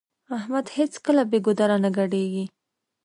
[0.37, 2.45] احمد هيڅکله بې ګودره نه ګډېږي.